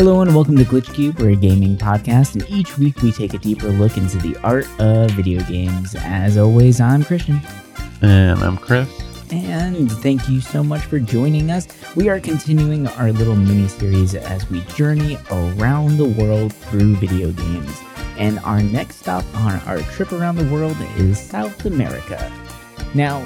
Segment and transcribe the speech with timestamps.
[0.00, 3.34] Hello and welcome to Glitch Cube, we're a gaming podcast, and each week we take
[3.34, 5.94] a deeper look into the art of video games.
[5.94, 7.38] As always, I'm Christian.
[8.00, 8.88] And I'm Chris.
[9.30, 11.68] And thank you so much for joining us.
[11.96, 17.30] We are continuing our little mini series as we journey around the world through video
[17.30, 17.82] games.
[18.16, 22.32] And our next stop on our trip around the world is South America.
[22.94, 23.22] Now,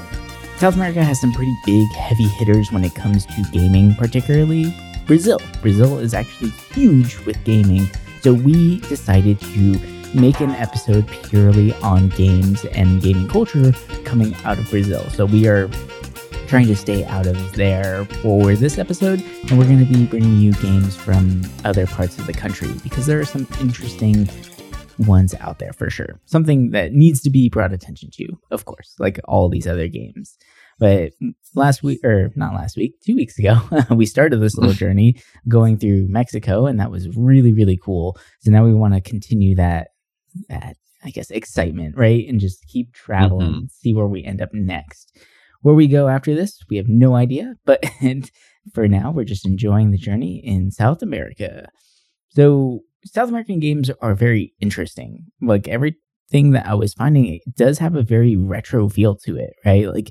[0.56, 4.74] South America has some pretty big heavy hitters when it comes to gaming, particularly
[5.06, 5.40] Brazil.
[5.60, 7.88] Brazil is actually huge with gaming,
[8.22, 9.78] so we decided to
[10.14, 13.72] make an episode purely on games and gaming culture
[14.04, 15.04] coming out of Brazil.
[15.10, 15.68] So we are
[16.46, 20.38] trying to stay out of there for this episode, and we're going to be bringing
[20.38, 24.28] you games from other parts of the country because there are some interesting
[24.98, 26.20] ones out there for sure.
[26.26, 30.38] Something that needs to be brought attention to, of course, like all these other games.
[30.78, 31.12] But
[31.54, 35.16] last week, or not last week, two weeks ago, we started this little journey
[35.48, 38.16] going through Mexico, and that was really, really cool.
[38.40, 39.88] So now we want to continue that,
[40.48, 42.26] that I guess, excitement, right?
[42.28, 43.66] And just keep traveling, mm-hmm.
[43.70, 45.16] see where we end up next.
[45.60, 47.54] Where we go after this, we have no idea.
[47.64, 47.84] But
[48.72, 51.68] for now, we're just enjoying the journey in South America.
[52.30, 55.26] So South American games are very interesting.
[55.40, 59.54] Like everything that I was finding, it does have a very retro feel to it,
[59.64, 59.88] right?
[59.88, 60.10] Like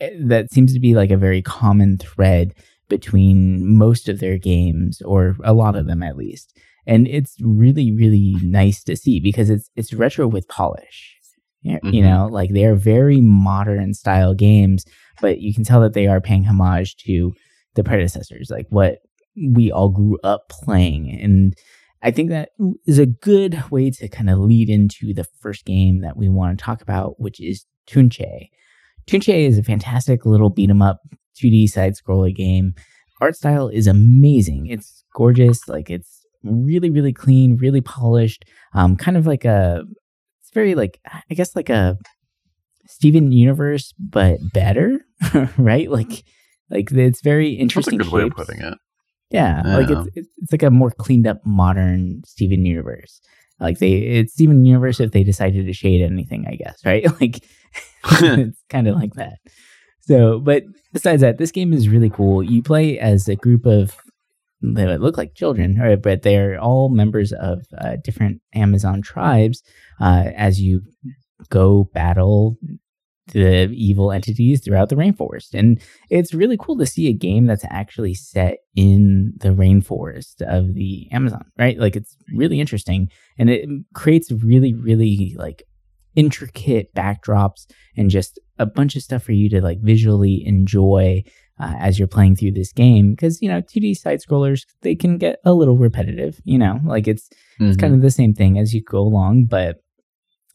[0.00, 2.54] that seems to be like a very common thread
[2.88, 6.56] between most of their games or a lot of them at least.
[6.86, 11.16] And it's really really nice to see because it's it's retro with polish.
[11.66, 11.88] Mm-hmm.
[11.88, 14.84] you know like they are very modern style games
[15.20, 17.34] but you can tell that they are paying homage to
[17.74, 18.98] the predecessors like what
[19.36, 21.18] we all grew up playing.
[21.20, 21.54] And
[22.02, 22.50] i think that
[22.86, 26.56] is a good way to kind of lead into the first game that we want
[26.56, 28.50] to talk about which is tunche
[29.06, 31.00] Tunche is a fantastic little beat 'em up
[31.36, 32.74] 2D side scroller game.
[33.20, 34.66] Art style is amazing.
[34.66, 35.68] It's gorgeous.
[35.68, 38.44] Like it's really, really clean, really polished.
[38.74, 39.82] Um, kind of like a,
[40.40, 41.00] it's very like,
[41.30, 41.96] I guess like a
[42.86, 45.00] Steven Universe, but better,
[45.58, 45.90] right?
[45.90, 46.24] Like,
[46.70, 47.98] like it's very interesting.
[47.98, 48.36] That's a good shapes.
[48.36, 48.78] way of putting it.
[49.30, 53.20] Yeah, yeah, like it's it's like a more cleaned up modern Steven Universe.
[53.58, 57.04] Like they, it's Steven Universe if they decided to shade anything, I guess, right?
[57.20, 57.44] Like
[58.22, 59.38] it's kind of like that.
[60.00, 62.42] So, but besides that, this game is really cool.
[62.42, 63.96] You play as a group of
[64.62, 66.00] they look like children, right?
[66.00, 69.62] but they're all members of uh, different Amazon tribes.
[70.00, 70.82] Uh, as you
[71.50, 72.56] go battle
[73.32, 75.52] the evil entities throughout the rainforest.
[75.52, 80.74] And it's really cool to see a game that's actually set in the rainforest of
[80.74, 81.78] the Amazon, right?
[81.78, 85.64] Like it's really interesting and it creates really, really like
[86.16, 87.66] intricate backdrops
[87.96, 91.22] and just a bunch of stuff for you to like visually enjoy
[91.60, 95.18] uh, as you're playing through this game because you know 2d side scrollers they can
[95.18, 97.68] get a little repetitive you know like it's mm-hmm.
[97.68, 99.76] it's kind of the same thing as you go along but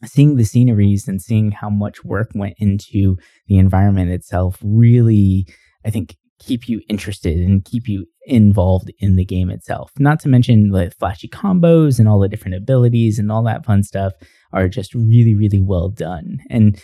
[0.04, 5.46] seeing the sceneries and seeing how much work went into the environment itself really,
[5.84, 9.90] I think, keep you interested and keep you involved in the game itself.
[9.98, 13.82] Not to mention the flashy combos and all the different abilities and all that fun
[13.82, 14.12] stuff
[14.52, 16.38] are just really, really well done.
[16.50, 16.80] And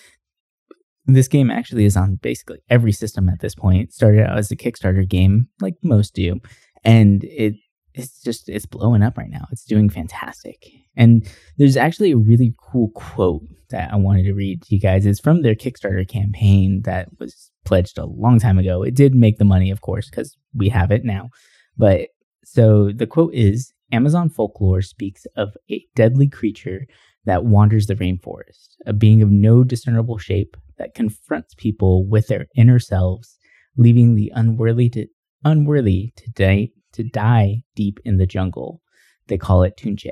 [1.07, 3.89] this game actually is on basically every system at this point.
[3.89, 6.41] It started out as a Kickstarter game, like most do,
[6.85, 7.55] and it
[7.99, 9.47] it's just it's blowing up right now.
[9.51, 10.71] It's doing fantastic.
[10.97, 15.05] And there's actually a really cool quote that I wanted to read to you guys.
[15.05, 18.83] It's from their Kickstarter campaign that was pledged a long time ago.
[18.83, 21.29] It did make the money, of course, because we have it now.
[21.77, 22.09] But
[22.45, 26.87] so the quote is Amazon folklore speaks of a deadly creature
[27.25, 32.47] that wanders the rainforest, a being of no discernible shape that confronts people with their
[32.57, 33.39] inner selves,
[33.77, 35.07] leaving the unworthy to
[35.45, 36.69] unworthy to die
[36.99, 38.83] to die deep in the jungle.
[39.29, 40.11] They call it Tunche.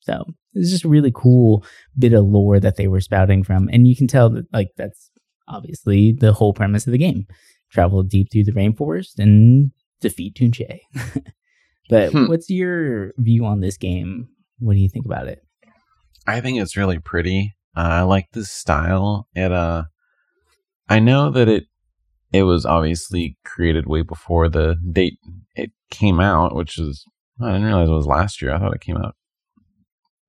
[0.00, 0.24] So
[0.54, 1.64] it's just a really cool
[1.98, 3.68] bit of lore that they were spouting from.
[3.72, 5.10] And you can tell that like that's
[5.48, 7.26] obviously the whole premise of the game.
[7.70, 10.78] Travel deep through the rainforest and defeat Tunche.
[11.88, 12.26] but hmm.
[12.26, 14.28] what's your view on this game?
[14.58, 15.40] What do you think about it?
[16.26, 17.54] I think it's really pretty.
[17.76, 19.28] Uh, I like the style.
[19.34, 19.84] It uh
[20.88, 21.64] I know that it
[22.32, 25.18] it was obviously created way before the date
[25.54, 27.04] it came out, which is
[27.40, 28.54] I didn't realize it was last year.
[28.54, 29.14] I thought it came out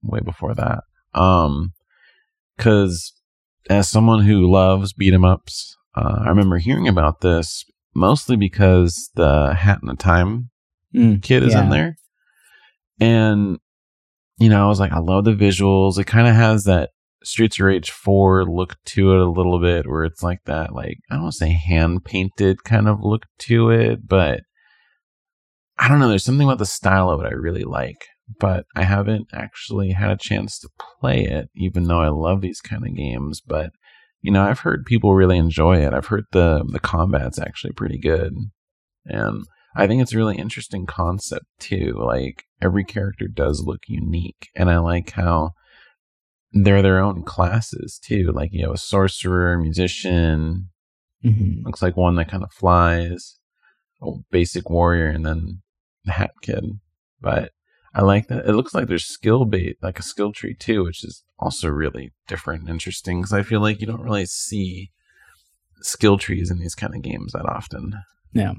[0.04, 0.84] way before that.
[1.14, 1.74] Um,
[2.56, 3.14] because
[3.70, 7.66] as someone who loves beat 'em ups, uh, I remember hearing about this
[7.96, 10.50] mostly because the Hat in the Time
[10.94, 11.64] mm, kid is yeah.
[11.64, 11.98] in there,
[13.00, 13.60] and
[14.38, 15.98] you know I was like, I love the visuals.
[15.98, 16.92] It kind of has that
[17.28, 20.98] Streets of Rage 4 look to it a little bit, where it's like that, like,
[21.12, 24.42] I don't want to say hand painted kind of look to it, but
[25.78, 26.08] I don't know.
[26.10, 28.06] There's something about the style of it I really like,
[28.40, 30.70] but I haven't actually had a chance to
[31.00, 33.42] play it, even though I love these kind of games.
[33.42, 33.72] But
[34.22, 35.94] you know, I've heard people really enjoy it.
[35.94, 38.34] I've heard the the combat's actually pretty good,
[39.06, 39.44] and
[39.76, 41.94] I think it's a really interesting concept too.
[41.96, 45.52] Like every character does look unique, and I like how
[46.52, 48.32] they're their own classes too.
[48.34, 50.70] Like you have a sorcerer, musician,
[51.24, 51.66] mm-hmm.
[51.66, 53.38] looks like one that kind of flies,
[54.02, 55.62] a basic warrior, and then
[56.06, 56.64] the hat kid.
[57.22, 57.52] But
[57.94, 58.46] I like that.
[58.46, 62.14] It looks like there's skill bait, like a skill tree too, which is also really
[62.28, 64.92] different and interesting because I feel like you don't really see
[65.82, 67.94] skill trees in these kind of games that often.
[68.34, 68.54] Yeah.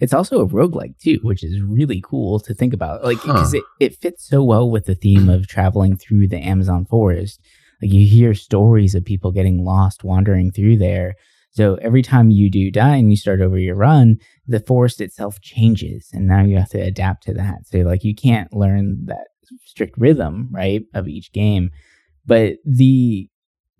[0.00, 3.02] It's also a roguelike too, which is really cool to think about.
[3.04, 3.58] Like because huh.
[3.58, 7.40] it, it fits so well with the theme of traveling through the Amazon forest.
[7.82, 11.14] Like you hear stories of people getting lost wandering through there.
[11.50, 15.40] So every time you do die and you start over your run, the forest itself
[15.40, 17.66] changes and now you have to adapt to that.
[17.66, 19.28] So like you can't learn that
[19.64, 21.70] strict rhythm, right, of each game.
[22.26, 23.28] But the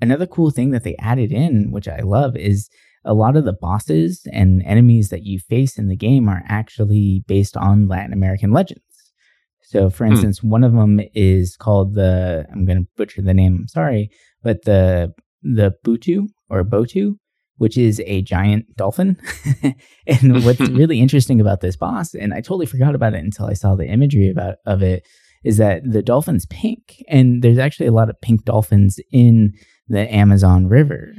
[0.00, 2.70] another cool thing that they added in, which I love, is
[3.06, 7.24] a lot of the bosses and enemies that you face in the game are actually
[7.26, 8.82] based on Latin American legends.
[9.62, 10.12] So, for hmm.
[10.12, 10.50] instance, hmm.
[10.50, 13.56] one of them is called the I'm going to butcher the name.
[13.60, 14.10] I'm sorry,
[14.42, 15.12] but the
[15.42, 17.14] the Butu or Botu,
[17.56, 19.16] which is a giant dolphin.
[20.06, 23.54] and what's really interesting about this boss, and I totally forgot about it until I
[23.54, 25.06] saw the imagery about of it,
[25.44, 29.52] is that the dolphin's pink, and there's actually a lot of pink dolphins in
[29.88, 31.12] the Amazon River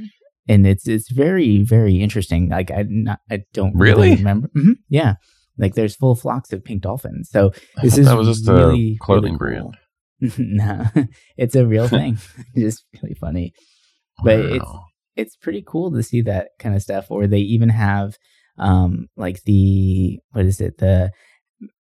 [0.48, 2.48] and it's it's very very interesting.
[2.48, 4.48] Like I not, I don't really, really remember.
[4.56, 4.72] Mm-hmm.
[4.88, 5.14] Yeah,
[5.58, 7.28] like there's full flocks of pink dolphins.
[7.30, 7.52] So
[7.82, 9.72] this is that was just really, a clothing really cool.
[10.20, 10.38] brand.
[10.38, 11.04] no,
[11.36, 12.18] it's a real thing.
[12.56, 13.52] just really funny,
[14.24, 14.50] but wow.
[14.54, 14.70] it's
[15.16, 17.10] it's pretty cool to see that kind of stuff.
[17.10, 18.16] Or they even have
[18.58, 21.10] um like the what is it the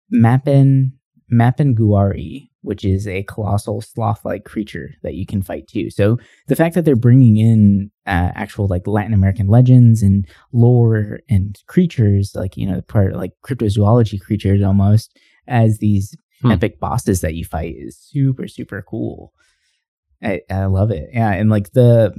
[0.09, 0.93] Mappin
[1.31, 5.89] Mapinguari, which is a colossal sloth-like creature that you can fight too.
[5.89, 6.17] So
[6.47, 11.59] the fact that they're bringing in uh, actual like Latin American legends and lore and
[11.67, 15.17] creatures, like you know, part like cryptozoology creatures almost,
[15.47, 16.51] as these hmm.
[16.51, 19.33] epic bosses that you fight is super super cool.
[20.23, 21.09] I, I love it.
[21.13, 22.13] Yeah, and like the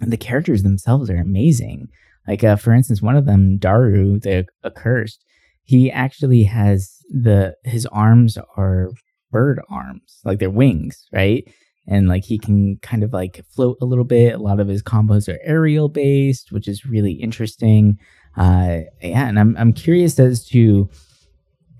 [0.00, 1.88] the characters themselves are amazing.
[2.26, 5.24] Like uh, for instance, one of them, Qaru, the accursed,
[5.64, 8.90] he actually has the his arms are
[9.30, 11.46] bird arms, like they're wings, right?
[11.86, 14.34] And like he can kind of like float a little bit.
[14.34, 17.98] A lot of his combos are aerial based, which is really interesting.
[18.36, 20.88] Uh, yeah, and I'm I'm curious as to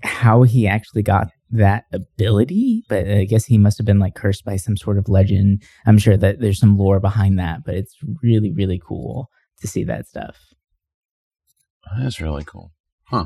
[0.03, 4.45] how he actually got that ability, but I guess he must have been like cursed
[4.45, 5.63] by some sort of legend.
[5.85, 9.29] I'm sure that there's some lore behind that, but it's really really cool
[9.59, 10.37] to see that stuff.
[11.99, 12.71] That's really cool,
[13.05, 13.25] huh?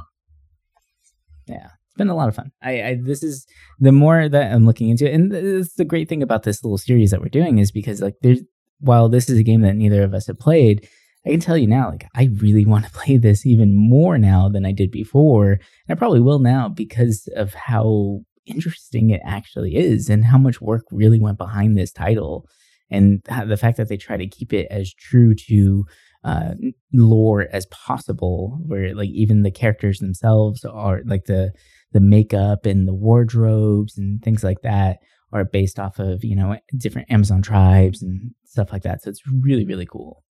[1.48, 2.52] Yeah it's been a lot of fun.
[2.62, 3.48] I, I, this is
[3.80, 6.78] the more that I'm looking into it, and this, the great thing about this little
[6.78, 8.42] series that we're doing is because like there's
[8.82, 10.90] while this is a game that neither of us have played,
[11.26, 14.50] I can tell you now like I really want to play this even more now
[14.50, 19.78] than I did before, and I probably will now because of how interesting it actually
[19.78, 22.46] is and how much work really went behind this title
[22.92, 25.86] and the fact that they try to keep it as true to
[26.26, 26.56] uh,
[26.92, 31.52] lore as possible where like even the characters themselves are like the
[31.92, 34.98] the makeup and the wardrobes and things like that
[35.32, 39.04] are based off of you know different Amazon tribes and stuff like that.
[39.04, 40.24] So it's really really cool.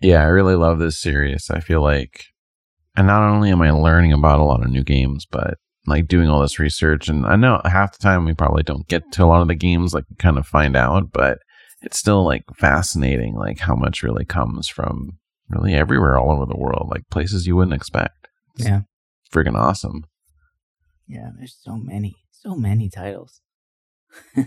[0.00, 1.50] Yeah, I really love this series.
[1.50, 2.26] I feel like,
[2.96, 5.54] and not only am I learning about a lot of new games, but
[5.88, 7.08] like doing all this research.
[7.08, 9.56] And I know half the time we probably don't get to a lot of the
[9.56, 11.38] games, like kind of find out, but
[11.82, 15.18] it's still like fascinating, like how much really comes from
[15.48, 18.28] really everywhere all over the world, like places you wouldn't expect.
[18.56, 18.80] It's, yeah
[19.32, 20.04] freaking awesome.
[21.06, 23.40] Yeah, there's so many, so many titles.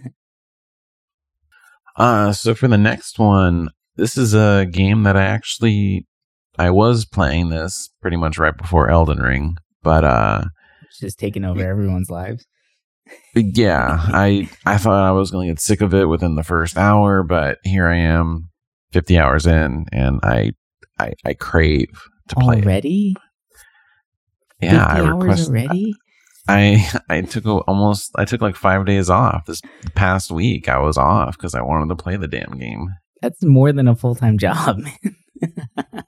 [1.95, 6.07] uh, so for the next one, this is a game that I actually
[6.57, 10.43] I was playing this pretty much right before Elden Ring, but uh
[10.85, 12.45] it's just taking over everyone's lives.
[13.35, 16.77] Yeah, I I thought I was going to get sick of it within the first
[16.77, 18.49] hour, but here I am
[18.91, 20.51] 50 hours in and I
[20.99, 21.89] I, I crave
[22.29, 23.15] to play already.
[24.61, 25.95] It yeah, I requested already.
[26.47, 29.61] I I took a, almost I took like five days off this
[29.95, 30.69] past week.
[30.69, 32.89] I was off because I wanted to play the damn game.
[33.21, 35.15] That's more than a full time job, man.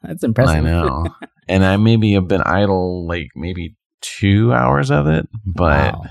[0.03, 0.57] That's impressive.
[0.57, 1.07] I know,
[1.47, 6.05] and I maybe have been idle like maybe two hours of it, but wow.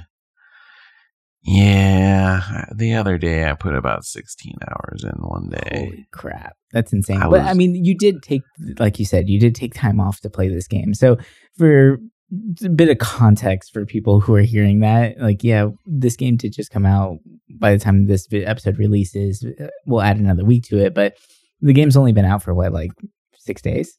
[1.42, 5.84] Yeah, the other day I put about sixteen hours in one day.
[5.90, 7.18] Holy crap, that's insane.
[7.18, 8.42] I but was, I mean, you did take,
[8.78, 10.94] like you said, you did take time off to play this game.
[10.94, 11.18] So
[11.58, 11.99] for
[12.64, 15.18] a bit of context for people who are hearing that.
[15.18, 17.18] Like, yeah, this game did just come out.
[17.50, 20.94] By the time this episode releases, uh, we'll add another week to it.
[20.94, 21.18] But
[21.61, 22.92] the game's only been out for what, like
[23.37, 23.99] six days?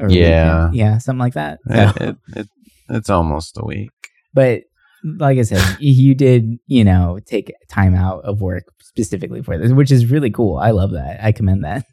[0.00, 1.58] Or yeah, yeah, something like that.
[1.68, 1.74] So.
[1.74, 2.48] It, it, it,
[2.88, 3.90] it's almost a week.
[4.32, 4.62] But
[5.04, 9.72] like I said, you did, you know, take time out of work specifically for this,
[9.72, 10.58] which is really cool.
[10.58, 11.22] I love that.
[11.22, 11.84] I commend that.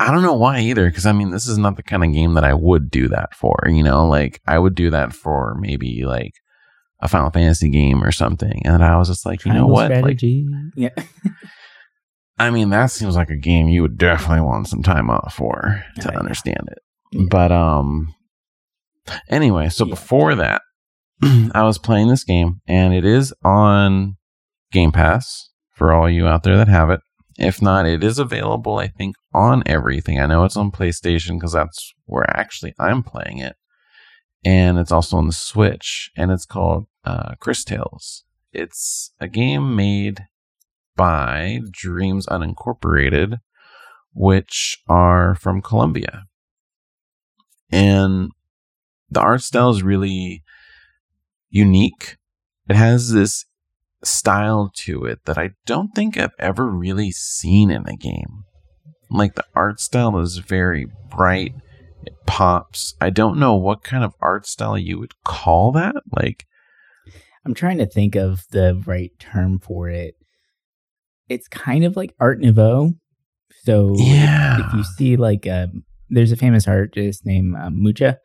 [0.00, 2.34] I don't know why either, because I mean, this is not the kind of game
[2.34, 3.64] that I would do that for.
[3.68, 6.34] You know, like I would do that for maybe like
[7.00, 10.46] a Final Fantasy game or something, and I was just like, you know what, strategy.
[10.48, 11.04] like, yeah.
[12.38, 15.84] I mean, that seems like a game you would definitely want some time off for
[16.00, 16.78] to understand it.
[17.10, 17.24] Yeah.
[17.28, 18.14] But um,
[19.28, 19.90] anyway, so yeah.
[19.90, 20.62] before that,
[21.52, 24.16] I was playing this game, and it is on
[24.70, 27.00] Game Pass for all you out there that have it.
[27.38, 30.20] If not, it is available, I think, on everything.
[30.20, 33.56] I know it's on PlayStation because that's where actually I'm playing it.
[34.44, 38.24] And it's also on the Switch, and it's called uh, Cris Tales.
[38.52, 40.26] It's a game made
[40.96, 43.38] by Dreams Unincorporated,
[44.12, 46.24] which are from Colombia.
[47.70, 48.30] And
[49.10, 50.42] the art style is really
[51.50, 52.16] unique.
[52.68, 53.44] It has this
[54.04, 58.44] style to it that I don't think I've ever really seen in a game.
[59.10, 61.54] Like the art style is very bright,
[62.04, 62.94] it pops.
[63.00, 65.96] I don't know what kind of art style you would call that.
[66.14, 66.46] Like,
[67.44, 70.14] I'm trying to think of the right term for it.
[71.28, 72.94] It's kind of like Art Nouveau.
[73.64, 74.66] So, yeah.
[74.66, 78.18] if, you see, like, um, there's a famous artist named uh, Mucha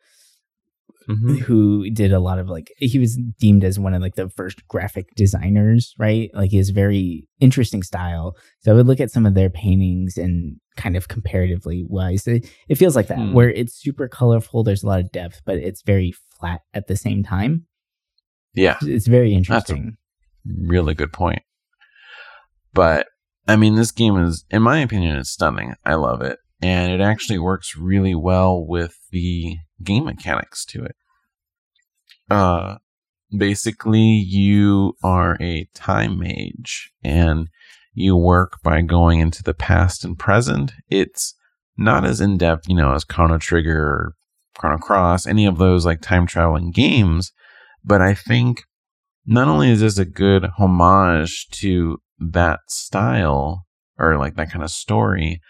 [1.08, 1.36] mm-hmm.
[1.36, 4.66] who did a lot of like he was deemed as one of like the first
[4.68, 6.30] graphic designers, right?
[6.34, 8.36] Like his very interesting style.
[8.60, 12.48] So I would look at some of their paintings and kind of comparatively wise, it,
[12.68, 13.32] it feels like that mm.
[13.32, 14.64] where it's super colorful.
[14.64, 17.66] There's a lot of depth, but it's very flat at the same time.
[18.54, 19.96] Yeah, it's very interesting.
[20.46, 21.42] really good point.
[22.72, 23.06] But
[23.46, 25.74] I mean, this game is, in my opinion, it's stunning.
[25.84, 30.96] I love it and it actually works really well with the game mechanics to it.
[32.30, 32.76] Uh,
[33.36, 37.48] basically, you are a time mage and
[37.92, 40.72] you work by going into the past and present.
[40.88, 41.34] It's
[41.76, 44.14] not as in depth, you know, as Chrono Trigger or
[44.56, 47.32] Chrono Cross, any of those like time traveling games,
[47.84, 48.62] but I think
[49.26, 53.66] not only is this a good homage to that style
[53.98, 55.40] or like that kind of story,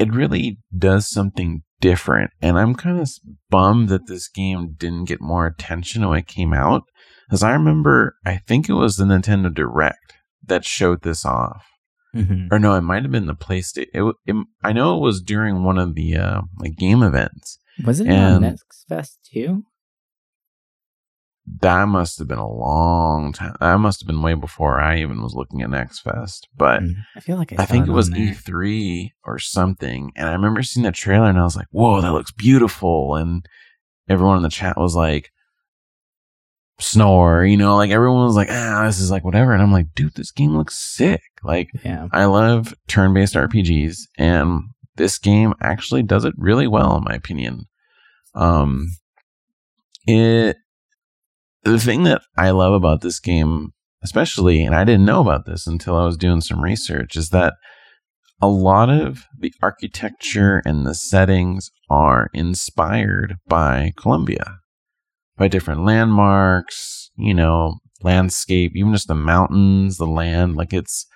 [0.00, 2.30] it really does something different.
[2.40, 3.08] And I'm kind of
[3.50, 6.84] bummed that this game didn't get more attention when it came out.
[7.28, 10.14] Because I remember, I think it was the Nintendo Direct
[10.46, 11.66] that showed this off.
[12.16, 12.52] Mm-hmm.
[12.52, 13.86] Or no, it might have been the PlayStation.
[13.92, 17.58] It, it, I know it was during one of the uh, like game events.
[17.84, 19.64] Was it and on Next Fest too?
[21.60, 23.54] That must have been a long time.
[23.60, 26.48] That must have been way before I even was looking at Next Fest.
[26.56, 30.12] But mm, I feel like I, I think it, was E3 or something.
[30.16, 33.16] And I remember seeing the trailer and I was like, whoa, that looks beautiful.
[33.16, 33.44] And
[34.08, 35.30] everyone in the chat was like,
[36.78, 39.52] snore, you know, like everyone was like, ah, this is like whatever.
[39.52, 41.22] And I'm like, dude, this game looks sick.
[41.42, 42.08] Like, yeah.
[42.12, 43.96] I love turn based RPGs.
[44.18, 44.62] And
[44.96, 47.66] this game actually does it really well, in my opinion.
[48.34, 48.88] Um,
[50.06, 50.56] it
[51.64, 55.66] the thing that I love about this game, especially, and I didn't know about this
[55.66, 57.54] until I was doing some research, is that
[58.40, 64.58] a lot of the architecture and the settings are inspired by Colombia,
[65.36, 70.56] by different landmarks, you know, landscape, even just the mountains, the land.
[70.56, 71.06] Like it's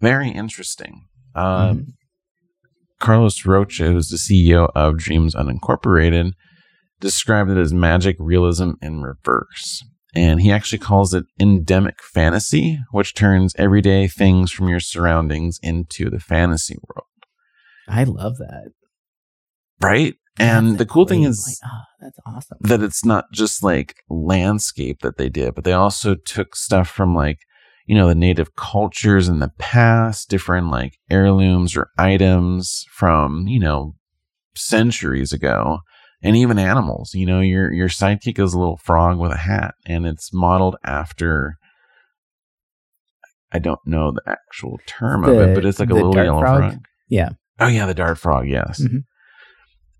[0.00, 1.06] very interesting.
[1.34, 1.80] Um, mm-hmm.
[2.98, 6.32] Carlos Rocha, who's the CEO of Dreams Unincorporated,
[7.00, 9.82] described it as magic realism in reverse.
[10.14, 16.10] And he actually calls it endemic fantasy, which turns everyday things from your surroundings into
[16.10, 17.06] the fantasy world.
[17.88, 18.72] I love that.
[19.80, 20.14] Right?
[20.38, 22.58] and the cool thing is like, oh, that's awesome.
[22.62, 27.14] that it's not just like landscape that they did, but they also took stuff from
[27.14, 27.38] like,
[27.86, 33.60] you know, the native cultures in the past, different like heirlooms or items from, you
[33.60, 33.96] know,
[34.54, 35.80] centuries ago
[36.22, 37.14] and even animals.
[37.14, 40.76] You know, your your sidekick is a little frog with a hat, and it's modeled
[40.84, 41.56] after.
[43.52, 46.40] I don't know the actual term the, of it, but it's like a little yellow
[46.40, 46.70] frog.
[46.70, 46.84] frog.
[47.08, 47.30] Yeah.
[47.58, 48.48] Oh yeah, the dart frog.
[48.48, 48.80] Yes.
[48.80, 48.98] Mm-hmm.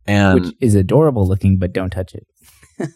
[0.07, 2.27] And which is adorable looking, but don't touch it.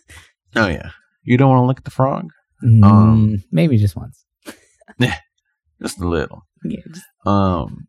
[0.56, 0.90] oh yeah,
[1.22, 2.30] you don't want to look at the frog.
[2.64, 4.24] Mm, um, maybe just once.
[4.98, 5.18] yeah,
[5.82, 6.42] just a little.
[6.64, 6.80] Yeah.
[6.88, 7.04] Just...
[7.26, 7.88] Um,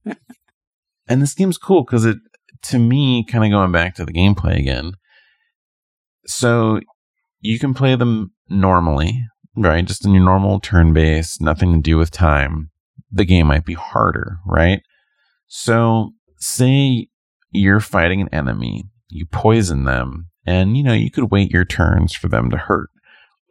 [1.08, 2.18] and this game's cool because it,
[2.64, 4.94] to me, kind of going back to the gameplay again,
[6.26, 6.80] so
[7.40, 9.24] you can play them normally,
[9.56, 9.86] right?
[9.86, 12.72] Just in your normal turn base, nothing to do with time.
[13.12, 14.82] The game might be harder, right?
[15.48, 17.08] So, say
[17.52, 22.14] you're fighting an enemy, you poison them, and you know, you could wait your turns
[22.14, 22.90] for them to hurt.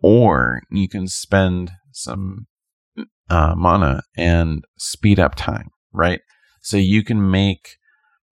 [0.03, 2.47] Or you can spend some
[3.31, 6.21] uh, mana and speed up time, right?
[6.61, 7.77] So you can make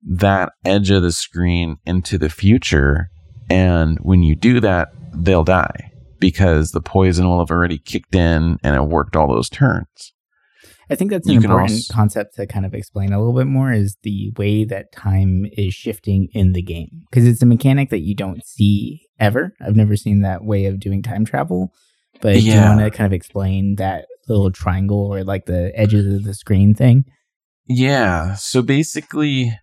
[0.02, 3.08] that edge of the screen into the future.
[3.52, 8.58] And when you do that, they'll die because the poison will have already kicked in
[8.62, 10.12] and it worked all those turns.
[10.90, 13.46] I think that's an you important also, concept to kind of explain a little bit
[13.46, 17.90] more is the way that time is shifting in the game because it's a mechanic
[17.90, 19.54] that you don't see ever.
[19.60, 21.72] I've never seen that way of doing time travel.
[22.20, 22.40] But yeah.
[22.40, 26.24] do you want to kind of explain that little triangle or like the edges of
[26.24, 27.04] the screen thing?
[27.66, 28.34] Yeah.
[28.34, 29.58] So basically,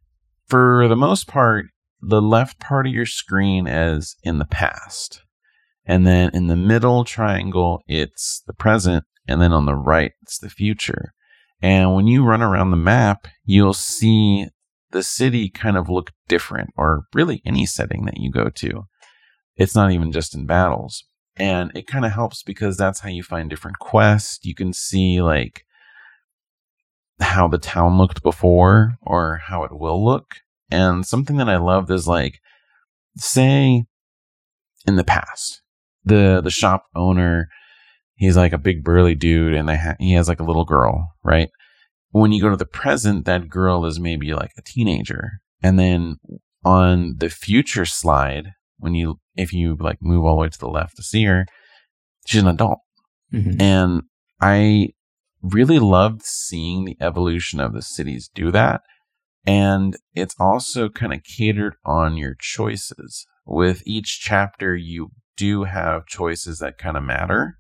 [0.48, 1.68] for the most part,
[2.02, 5.22] the left part of your screen is in the past.
[5.86, 9.06] And then in the middle triangle, it's the present.
[9.28, 11.14] And then on the right, it's the future.
[11.62, 14.48] And when you run around the map, you'll see
[14.92, 18.88] the city kind of look different, or really any setting that you go to.
[19.56, 21.04] It's not even just in battles.
[21.36, 24.40] And it kind of helps because that's how you find different quests.
[24.44, 25.64] You can see like
[27.20, 30.36] how the town looked before or how it will look.
[30.72, 32.40] And something that I loved is like,
[33.18, 33.86] say
[34.86, 35.62] in the past,
[36.04, 37.50] the the shop owner,
[38.16, 41.14] he's like a big burly dude, and they ha- he has like a little girl,
[41.24, 41.50] right?
[42.12, 46.18] When you go to the present, that girl is maybe like a teenager, and then
[46.64, 50.68] on the future slide, when you if you like move all the way to the
[50.68, 51.46] left to see her,
[52.26, 52.80] she's an adult,
[53.34, 53.62] mm-hmm.
[53.62, 54.04] and
[54.42, 54.90] I
[55.42, 58.82] really loved seeing the evolution of the cities do that.
[59.46, 63.26] And it's also kind of catered on your choices.
[63.46, 67.58] With each chapter, you do have choices that kind of matter,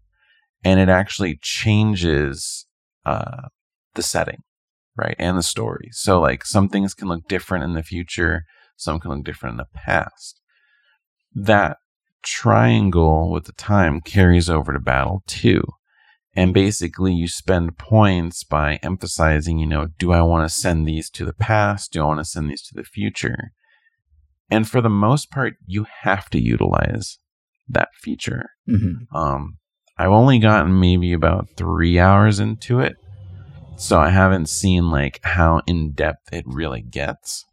[0.63, 2.67] and it actually changes
[3.05, 3.47] uh,
[3.95, 4.43] the setting,
[4.97, 5.89] right, and the story.
[5.91, 8.43] So, like, some things can look different in the future,
[8.75, 10.41] some can look different in the past.
[11.33, 11.77] That
[12.21, 15.63] triangle with the time carries over to battle too.
[16.39, 21.09] And basically, you spend points by emphasizing, you know, do I want to send these
[21.09, 21.91] to the past?
[21.91, 23.51] Do I want to send these to the future?
[24.49, 27.19] And for the most part, you have to utilize
[27.67, 28.51] that feature.
[28.69, 29.13] Mm-hmm.
[29.13, 29.57] Um,
[29.97, 32.95] I've only gotten maybe about three hours into it,
[33.75, 37.43] so I haven't seen like how in depth it really gets.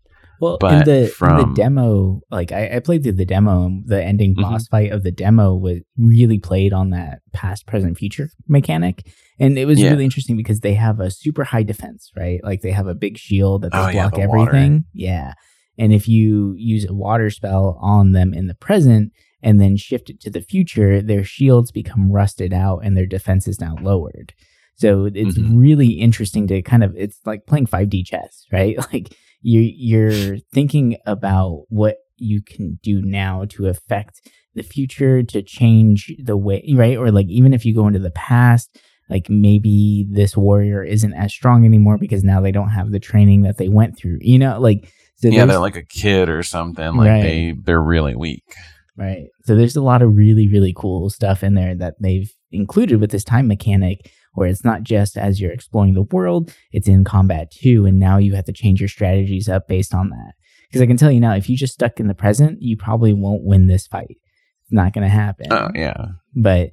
[0.40, 3.70] Well, but in the, from, in the demo, like I, I, played through the demo,
[3.85, 4.42] the ending mm-hmm.
[4.42, 9.07] boss fight of the demo was really played on that past, present, future mechanic.
[9.38, 9.90] And it was yeah.
[9.90, 12.40] really interesting because they have a super high defense, right?
[12.42, 14.72] Like they have a big shield that they oh, block yeah, everything.
[14.72, 14.85] Water.
[14.92, 15.35] Yeah.
[15.79, 20.11] And if you use a water spell on them in the present and then shift
[20.11, 24.33] it to the future, their shields become rusted out and their defense is now lowered.
[24.77, 25.59] So it's mm-hmm.
[25.59, 28.77] really interesting to kind of it's like playing 5D chess, right?
[28.92, 29.14] Like
[29.47, 34.21] you you're thinking about what you can do now to affect
[34.55, 36.97] the future to change the way right?
[36.97, 38.77] Or like even if you go into the past
[39.09, 43.43] like maybe this warrior isn't as strong anymore because now they don't have the training
[43.43, 44.59] that they went through you know?
[44.59, 47.23] Like so yeah they're like a kid or something like right.
[47.23, 48.45] they they're really weak.
[48.99, 49.27] Right.
[49.45, 53.13] So there's a lot of really really cool stuff in there that they've included with
[53.13, 57.51] this time mechanic where it's not just as you're exploring the world, it's in combat
[57.51, 57.87] too.
[57.87, 60.33] And now you have to change your strategies up based on that.
[60.68, 63.12] Because I can tell you now, if you just stuck in the present, you probably
[63.12, 64.18] won't win this fight.
[64.62, 65.46] It's not going to happen.
[65.51, 66.07] Oh, yeah.
[66.35, 66.70] But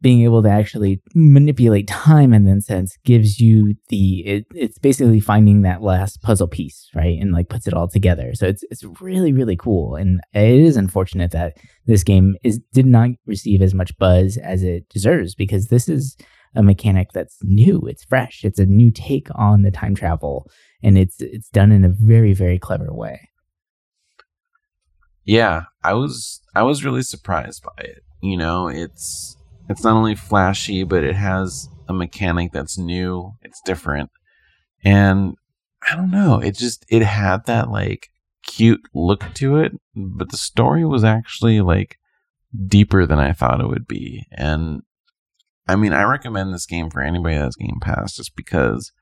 [0.00, 5.18] being able to actually manipulate time in that sense gives you the it, it's basically
[5.18, 8.84] finding that last puzzle piece right and like puts it all together so it's it's
[9.00, 13.72] really really cool and it is unfortunate that this game is did not receive as
[13.72, 16.16] much buzz as it deserves because this is
[16.54, 17.82] a mechanic that's new.
[17.86, 18.44] It's fresh.
[18.44, 20.50] It's a new take on the time travel,
[20.82, 23.28] and it's it's done in a very very clever way.
[25.24, 28.02] Yeah, I was I was really surprised by it.
[28.22, 29.36] You know, it's
[29.68, 33.32] it's not only flashy, but it has a mechanic that's new.
[33.42, 34.10] It's different,
[34.84, 35.34] and
[35.88, 36.40] I don't know.
[36.40, 38.08] It just it had that like
[38.42, 41.98] cute look to it, but the story was actually like
[42.66, 44.82] deeper than I thought it would be, and
[45.68, 48.92] I mean, I recommend this game for anybody that's Game Pass just because,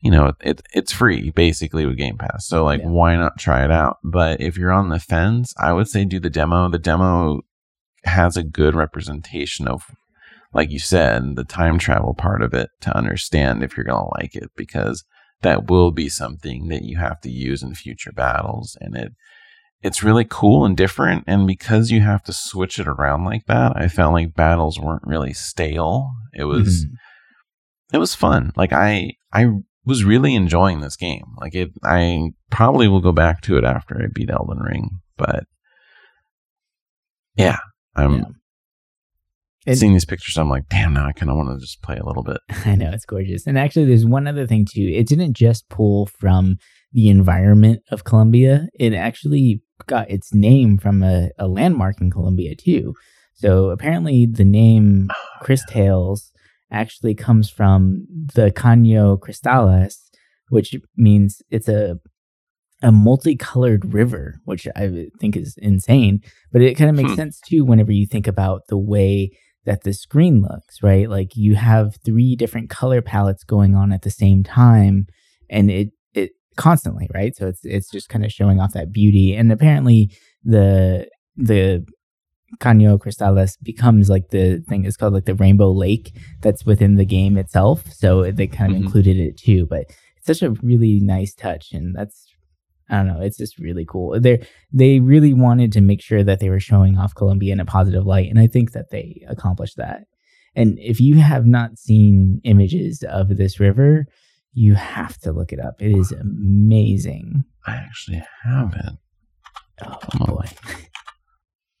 [0.00, 2.46] you know, it it's free basically with Game Pass.
[2.46, 2.88] So like, yeah.
[2.88, 3.98] why not try it out?
[4.02, 6.68] But if you're on the fence, I would say do the demo.
[6.68, 7.42] The demo
[8.04, 9.90] has a good representation of,
[10.54, 14.34] like you said, the time travel part of it to understand if you're gonna like
[14.34, 15.04] it because
[15.42, 19.12] that will be something that you have to use in future battles, and it
[19.82, 21.24] it's really cool and different.
[21.26, 25.06] And because you have to switch it around like that, I felt like battles weren't
[25.06, 26.10] really stale.
[26.34, 26.94] It was, mm-hmm.
[27.96, 28.52] it was fun.
[28.56, 29.46] Like I, I
[29.84, 31.24] was really enjoying this game.
[31.38, 35.44] Like it, I probably will go back to it after I beat Elden Ring, but
[37.36, 37.58] yeah,
[37.94, 38.24] I'm yeah.
[39.66, 40.36] And, seeing these pictures.
[40.38, 42.38] I'm like, damn, now I kind of want to just play a little bit.
[42.64, 43.46] I know it's gorgeous.
[43.46, 44.92] And actually, there's one other thing too.
[44.94, 46.56] It didn't just pull from
[46.92, 48.68] the environment of Colombia.
[48.78, 52.94] It actually got its name from a, a landmark in Colombia too.
[53.34, 56.32] So apparently, the name oh, Cris Tales
[56.70, 59.96] actually comes from the Caño Cristales,
[60.48, 61.98] which means it's a
[62.82, 66.20] a multicolored river, which I think is insane.
[66.52, 67.16] But it kind of makes hmm.
[67.16, 69.30] sense too whenever you think about the way
[69.64, 71.08] that the screen looks, right?
[71.10, 75.06] Like you have three different color palettes going on at the same time,
[75.50, 75.90] and it it
[76.56, 77.34] constantly, right?
[77.36, 79.34] So it's it's just kind of showing off that beauty.
[79.34, 80.10] And apparently
[80.44, 81.86] the the
[82.58, 87.04] Caño Cristales becomes like the thing is called like the Rainbow Lake that's within the
[87.04, 87.92] game itself.
[87.92, 88.86] So they kind of mm-hmm.
[88.86, 89.66] included it too.
[89.66, 92.26] But it's such a really nice touch, and that's
[92.88, 93.20] I don't know.
[93.20, 94.18] It's just really cool.
[94.20, 97.64] They they really wanted to make sure that they were showing off Colombia in a
[97.64, 100.04] positive light, and I think that they accomplished that.
[100.54, 104.06] And if you have not seen images of this river,
[104.56, 105.82] you have to look it up.
[105.82, 107.44] It is amazing.
[107.66, 108.98] I actually haven't.
[109.82, 110.46] Oh boy.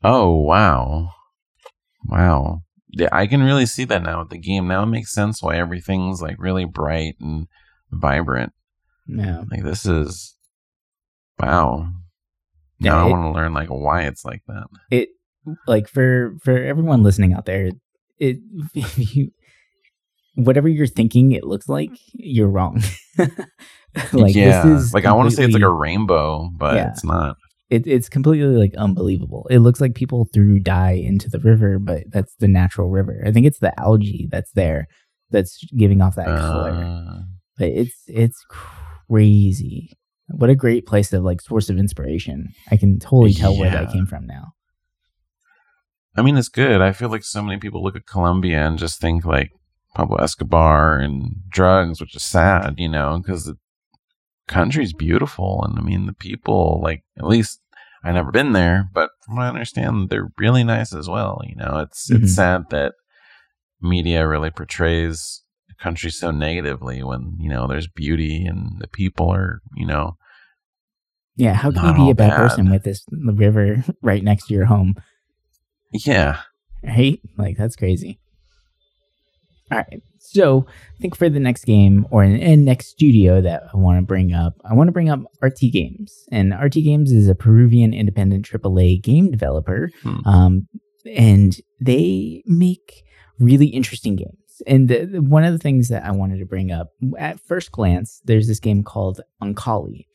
[0.04, 0.24] Oh.
[0.24, 1.10] oh wow,
[2.04, 2.62] wow.
[2.90, 4.68] Yeah, I can really see that now with the game.
[4.68, 7.48] Now it makes sense why everything's like really bright and
[7.90, 8.52] vibrant.
[9.06, 10.36] Yeah, like this is
[11.38, 11.88] Wow.
[12.78, 14.66] Yeah, now I want to learn like why it's like that.
[14.90, 15.08] It
[15.66, 17.70] like for for everyone listening out there,
[18.18, 18.38] it
[18.74, 19.32] you
[20.36, 22.82] whatever you're thinking it looks like, you're wrong.
[24.12, 24.62] like yeah.
[24.62, 26.90] this is like I want to say it's like a rainbow, but yeah.
[26.90, 27.36] it's not.
[27.68, 29.46] It, it's completely like unbelievable.
[29.50, 33.22] It looks like people threw dye into the river, but that's the natural river.
[33.26, 34.86] I think it's the algae that's there
[35.30, 37.24] that's giving off that uh, color.
[37.58, 39.90] But it's it's crazy.
[40.28, 42.50] What a great place of like source of inspiration.
[42.70, 43.60] I can totally tell yeah.
[43.60, 44.52] where that came from now.
[46.16, 46.80] I mean, it's good.
[46.80, 49.50] I feel like so many people look at Colombia and just think like
[49.96, 53.56] Pablo Escobar and drugs, which is sad, you know, because the
[54.46, 55.64] country's beautiful.
[55.64, 57.60] And I mean, the people, like, at least
[58.04, 61.40] I've never been there, but from what I understand, they're really nice as well.
[61.46, 62.24] You know, it's, mm-hmm.
[62.24, 62.92] it's sad that
[63.80, 69.30] media really portrays the country so negatively when you know there's beauty and the people
[69.30, 70.16] are you know
[71.36, 74.54] yeah how can you be a bad, bad, person with this river right next to
[74.54, 74.94] your home
[75.92, 76.40] yeah
[76.82, 78.18] right like that's crazy
[79.70, 83.76] all right so i think for the next game or in next studio that i
[83.76, 87.28] want to bring up i want to bring up rt games and rt games is
[87.28, 90.18] a peruvian independent aaa game developer hmm.
[90.26, 90.68] um,
[91.14, 93.04] and they make
[93.38, 96.72] really interesting games and the, the, one of the things that I wanted to bring
[96.72, 100.06] up at first glance, there's this game called Oankali.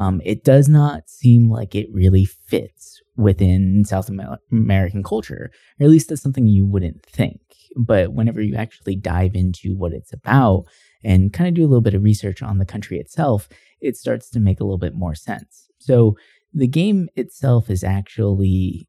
[0.00, 4.10] Um, it does not seem like it really fits within South
[4.50, 7.40] American culture, or at least that's something you wouldn't think.
[7.76, 10.64] But whenever you actually dive into what it's about
[11.04, 13.46] and kind of do a little bit of research on the country itself,
[13.80, 15.68] it starts to make a little bit more sense.
[15.78, 16.16] So
[16.52, 18.88] the game itself is actually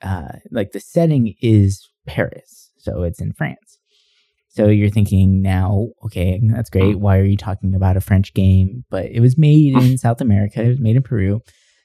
[0.00, 3.77] uh, like the setting is Paris, so it's in France.
[4.58, 6.96] So you're thinking now, okay, that's great.
[6.96, 6.98] Mm.
[6.98, 8.84] Why are you talking about a French game?
[8.90, 11.42] But it was made in South America, it was made in Peru.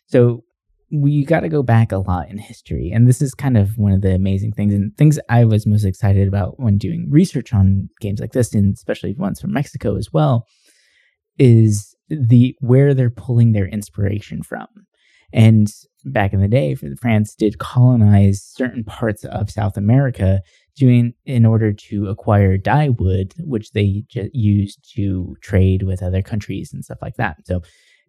[0.07, 0.43] So
[0.91, 2.89] we got to go back a lot in history.
[2.91, 5.83] And this is kind of one of the amazing things and things I was most
[5.83, 10.11] excited about when doing research on games like this, and especially ones from Mexico as
[10.11, 10.47] well,
[11.37, 14.65] is the where they're pulling their inspiration from.
[15.31, 15.67] And
[16.05, 20.41] back in the day, France did colonize certain parts of South America
[20.75, 26.71] doing in order to acquire dye wood, which they used to trade with other countries
[26.73, 27.37] and stuff like that.
[27.45, 27.61] So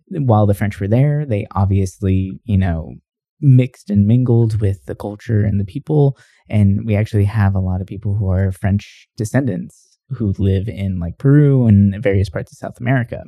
[0.09, 2.95] while the French were there, they obviously, you know,
[3.41, 6.17] mixed and mingled with the culture and the people.
[6.49, 10.99] And we actually have a lot of people who are French descendants who live in
[10.99, 13.25] like Peru and various parts of South America.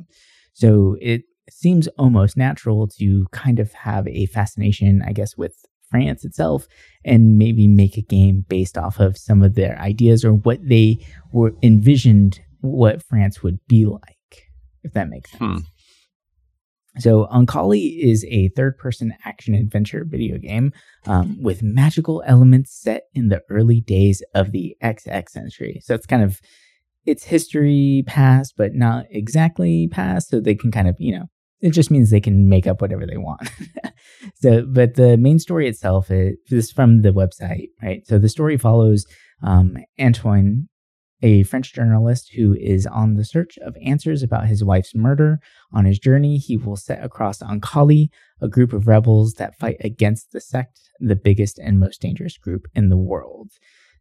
[0.53, 6.25] So it seems almost natural to kind of have a fascination, I guess, with France
[6.25, 6.67] itself
[7.05, 11.05] and maybe make a game based off of some of their ideas or what they
[11.31, 14.49] were envisioned what France would be like,
[14.83, 15.41] if that makes sense.
[15.41, 15.57] Hmm.
[16.99, 20.73] So, Oankali is a third person action adventure video game
[21.05, 25.79] um, with magical elements set in the early days of the XX century.
[25.83, 26.41] So, it's kind of
[27.05, 30.29] it's history past, but not exactly past.
[30.29, 31.25] So, they can kind of, you know,
[31.59, 33.49] it just means they can make up whatever they want.
[34.35, 38.05] so, but the main story itself is, is from the website, right?
[38.05, 39.05] So the story follows
[39.41, 40.69] um, Antoine,
[41.23, 45.39] a French journalist who is on the search of answers about his wife's murder.
[45.73, 50.31] On his journey, he will set across Ankali, a group of rebels that fight against
[50.31, 53.49] the sect, the biggest and most dangerous group in the world.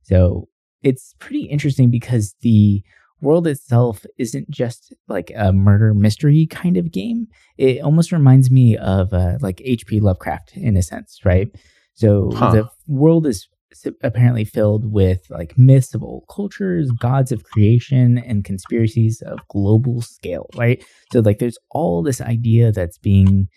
[0.03, 0.49] So
[0.83, 2.83] it's pretty interesting because the
[3.21, 7.29] world itself isn't just like a murder mystery kind of game.
[7.57, 10.01] It almost reminds me of uh, like H.P.
[10.01, 11.49] Lovecraft in a sense, right?
[11.95, 12.53] So huh.
[12.53, 13.49] the world is
[14.03, 20.03] apparently filled with like myths of old cultures, gods of creation, and conspiracies of global
[20.03, 20.85] scale, right?
[21.13, 23.49] So like there's all this idea that's being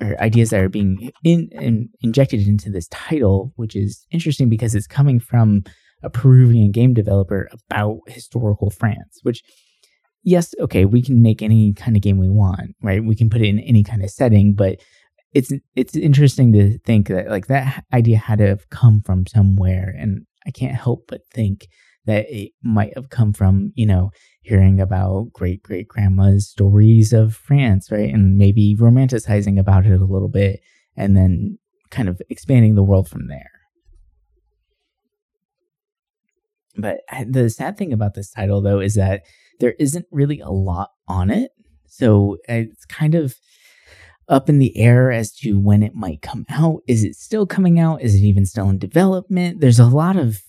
[0.00, 4.74] or ideas that are being in, in, injected into this title, which is interesting because
[4.74, 5.62] it's coming from
[6.02, 9.42] a Peruvian game developer about historical France, which
[10.24, 13.04] yes, okay, we can make any kind of game we want, right?
[13.04, 14.80] We can put it in any kind of setting, but
[15.34, 19.94] it's it's interesting to think that like that idea had to have come from somewhere
[19.98, 21.68] and I can't help but think
[22.04, 24.10] that it might have come from, you know,
[24.42, 28.12] hearing about great great grandma's stories of France, right?
[28.12, 30.60] And maybe romanticizing about it a little bit
[30.96, 31.58] and then
[31.90, 33.50] kind of expanding the world from there.
[36.76, 39.22] But the sad thing about this title, though, is that
[39.60, 41.52] there isn't really a lot on it.
[41.86, 43.34] So it's kind of
[44.28, 46.82] up in the air as to when it might come out.
[46.86, 48.02] Is it still coming out?
[48.02, 49.60] Is it even still in development?
[49.60, 50.40] There's a lot of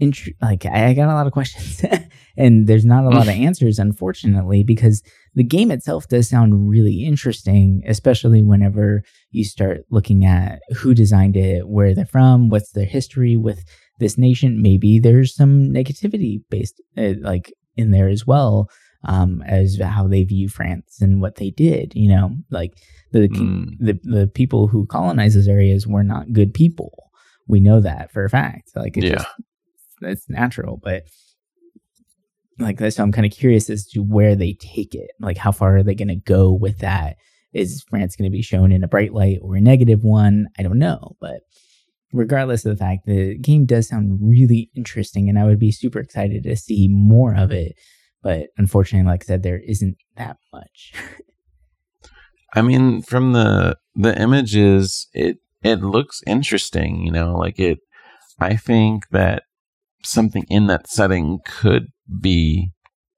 [0.00, 1.84] int- like I got a lot of questions,
[2.36, 5.02] and there's not a lot of answers, unfortunately, because
[5.34, 11.36] the game itself does sound really interesting, especially whenever you start looking at who designed
[11.36, 13.64] it, where they're from, what's their history with
[13.98, 14.62] this nation.
[14.62, 18.68] Maybe there's some negativity based, uh, like in there as well,
[19.04, 21.92] um, as how they view France and what they did.
[21.94, 22.74] You know, like
[23.12, 23.70] the mm.
[23.78, 27.10] the the people who colonized those areas were not good people.
[27.46, 28.72] We know that for a fact.
[28.76, 29.28] Like, it's yeah, just,
[30.02, 31.04] it's natural, but
[32.58, 35.76] like so i'm kind of curious as to where they take it like how far
[35.76, 37.16] are they going to go with that
[37.52, 40.62] is france going to be shown in a bright light or a negative one i
[40.62, 41.40] don't know but
[42.12, 45.98] regardless of the fact, the game does sound really interesting, and I would be super
[45.98, 47.74] excited to see more of it.
[48.22, 50.92] But unfortunately, like I said, there isn't that much.
[52.54, 57.02] I mean, from the the images, it it looks interesting.
[57.04, 57.78] You know, like it.
[58.40, 59.42] I think that
[60.04, 61.88] something in that setting could
[62.20, 62.70] be,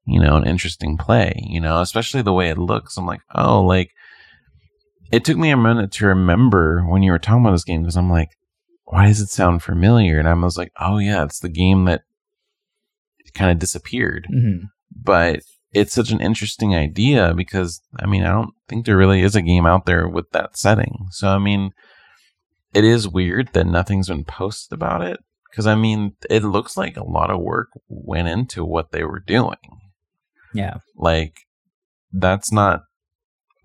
[0.05, 1.33] you know, an interesting play.
[1.47, 2.97] You know, especially the way it looks.
[2.97, 3.91] I'm like, oh, like.
[5.11, 7.97] It took me a minute to remember when you were talking about this game because
[7.97, 8.29] I'm like,
[8.91, 10.19] why does it sound familiar?
[10.19, 12.01] And I was like, oh yeah, it's the game that
[13.33, 14.27] kind of disappeared.
[14.31, 14.65] Mm-hmm.
[15.01, 15.39] But
[15.71, 19.41] it's such an interesting idea because I mean, I don't think there really is a
[19.41, 21.07] game out there with that setting.
[21.11, 21.71] So I mean,
[22.73, 26.97] it is weird that nothing's been posted about it because I mean, it looks like
[26.97, 29.79] a lot of work went into what they were doing.
[30.53, 30.79] Yeah.
[30.97, 31.35] Like
[32.11, 32.81] that's not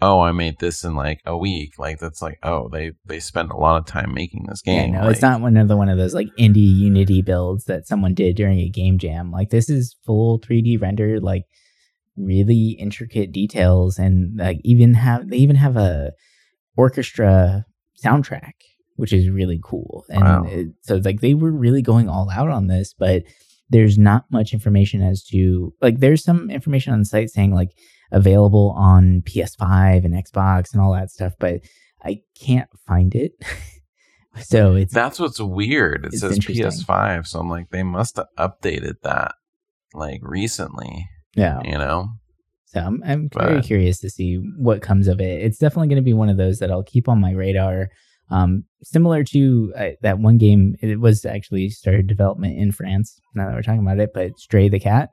[0.02, 1.78] oh, I made this in like a week.
[1.78, 4.92] Like that's like, oh, they they spent a lot of time making this game.
[4.92, 7.64] Yeah, no, like, it's not one of the one of those like indie Unity builds
[7.64, 9.30] that someone did during a game jam.
[9.30, 11.44] Like this is full 3D rendered, like
[12.16, 16.12] really intricate details, and like even have they even have a
[16.76, 17.64] orchestra
[18.04, 18.52] soundtrack,
[18.96, 20.04] which is really cool.
[20.08, 20.44] And wow.
[20.46, 23.22] it, so like they were really going all out on this, but
[23.68, 27.70] there's not much information as to like there's some information on the site saying like
[28.12, 31.60] available on PS5 and Xbox and all that stuff, but
[32.04, 33.32] I can't find it.
[34.40, 36.06] so it's that's what's weird.
[36.06, 39.34] It says PS5, so I'm like, they must have updated that
[39.94, 41.08] like recently.
[41.34, 42.10] Yeah, you know.
[42.66, 45.42] So I'm I'm but, very curious to see what comes of it.
[45.42, 47.88] It's definitely going to be one of those that I'll keep on my radar.
[48.28, 53.20] Um, similar to uh, that one game, it was actually started development in France.
[53.34, 55.10] Now that we're talking about it, but Stray the Cat,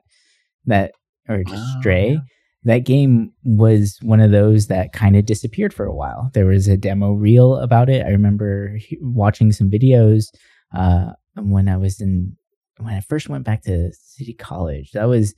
[0.66, 0.92] that
[1.28, 2.12] or just oh, Stray.
[2.12, 2.18] Yeah
[2.64, 6.30] that game was one of those that kind of disappeared for a while.
[6.32, 8.04] There was a demo reel about it.
[8.04, 10.34] I remember watching some videos
[10.74, 12.36] uh, when I was in
[12.78, 14.92] when I first went back to City College.
[14.92, 15.34] That was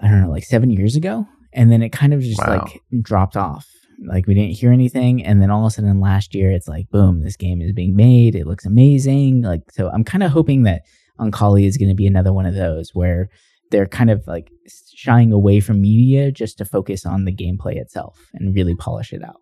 [0.00, 2.58] I don't know, like seven years ago, and then it kind of just wow.
[2.62, 3.66] like dropped off.
[4.06, 6.88] Like we didn't hear anything, and then all of a sudden last year, it's like
[6.90, 8.36] boom, this game is being made.
[8.36, 9.42] It looks amazing.
[9.42, 10.82] Like so, I'm kind of hoping that
[11.18, 13.28] Ankali is going to be another one of those where
[13.70, 14.50] they're kind of like
[14.94, 19.22] shying away from media just to focus on the gameplay itself and really polish it
[19.24, 19.40] out.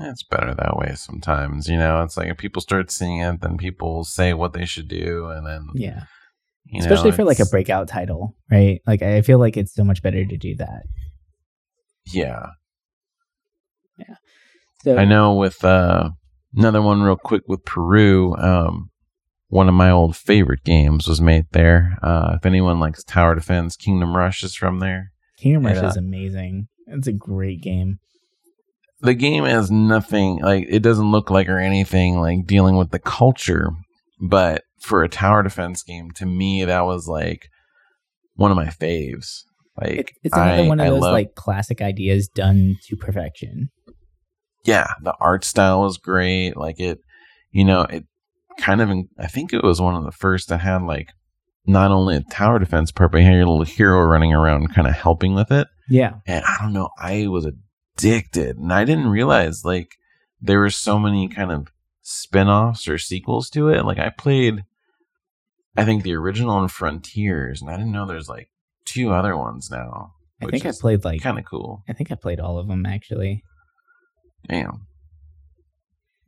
[0.00, 2.02] It's better that way sometimes, you know.
[2.02, 5.44] It's like if people start seeing it, then people say what they should do, and
[5.44, 6.04] then yeah,
[6.78, 8.80] especially know, for like a breakout title, right?
[8.86, 10.82] Like I feel like it's so much better to do that.
[12.06, 12.46] Yeah.
[13.98, 14.14] Yeah.
[14.84, 16.10] So I know with uh,
[16.54, 18.90] another one real quick with Peru, um,
[19.48, 21.96] one of my old favorite games was made there.
[22.02, 25.12] Uh, if anyone likes tower defense, Kingdom Rush is from there.
[25.38, 25.88] Kingdom Rush Yeah.
[25.88, 26.68] is amazing.
[26.86, 27.98] It's a great game.
[29.00, 32.98] The game has nothing like it doesn't look like or anything like dealing with the
[32.98, 33.70] culture,
[34.20, 37.48] but for a tower defense game, to me that was like
[38.34, 39.42] one of my faves.
[39.80, 42.96] Like It, it's another I- one of I those love- like classic ideas done to
[42.96, 43.70] perfection.
[44.64, 46.56] yeah, the art style was great.
[46.56, 46.98] Like it,
[47.52, 48.04] you know, it
[48.58, 51.12] kind of, I think it was one of the first that had like
[51.66, 54.86] not only a tower defense part, but you had your little hero running around kind
[54.86, 55.68] of helping with it.
[55.88, 56.14] Yeah.
[56.26, 59.92] And I don't know, I was addicted and I didn't realize like
[60.40, 61.68] there were so many kind of
[62.02, 63.84] spin offs or sequels to it.
[63.84, 64.64] Like I played,
[65.76, 68.50] I think the original and Frontiers, and I didn't know there's like
[68.84, 70.12] two other ones now.
[70.40, 71.82] I think I played like kind of cool.
[71.88, 73.42] I think I played all of them actually.
[74.48, 74.86] Damn.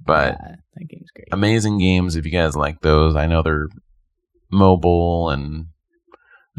[0.04, 1.28] But Yeah, that game's great.
[1.32, 3.16] amazing games if you guys like those.
[3.16, 3.68] I know they're
[4.50, 5.66] mobile and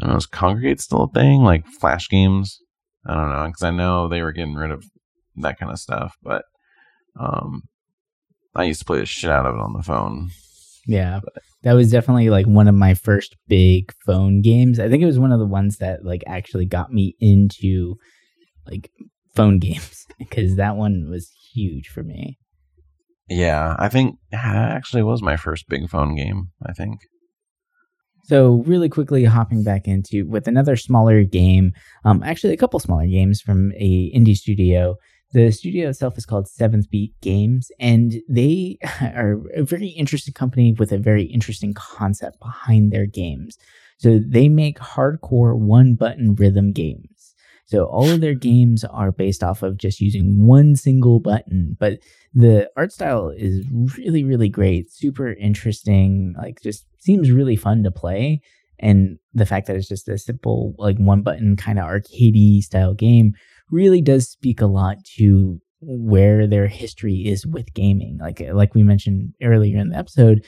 [0.00, 1.42] I don't know, is Kongregate still a thing?
[1.42, 2.58] Like flash games?
[3.06, 4.84] I don't know because I know they were getting rid of
[5.36, 6.44] that kind of stuff, but
[7.18, 7.62] um,
[8.54, 10.30] I used to play the shit out of it on the phone.
[10.86, 11.20] Yeah.
[11.62, 14.80] That was definitely like one of my first big phone games.
[14.80, 17.96] I think it was one of the ones that like actually got me into
[18.66, 18.90] like
[19.34, 22.38] phone games because that one was huge for me.
[23.32, 26.50] Yeah, I think that actually was my first big phone game.
[26.64, 27.00] I think.
[28.24, 31.72] So really quickly hopping back into with another smaller game,
[32.04, 34.96] um, actually a couple smaller games from a indie studio.
[35.32, 40.74] The studio itself is called Seventh Beat Games, and they are a very interesting company
[40.78, 43.56] with a very interesting concept behind their games.
[43.98, 47.11] So they make hardcore one-button rhythm games.
[47.64, 52.00] So all of their games are based off of just using one single button, but
[52.34, 53.64] the art style is
[53.96, 58.40] really really great super interesting like just seems really fun to play.
[58.78, 62.94] And the fact that it's just a simple like one button kind of arcadey style
[62.94, 63.32] game
[63.70, 68.18] really does speak a lot to where their history is with gaming.
[68.20, 70.44] Like like we mentioned earlier in the episode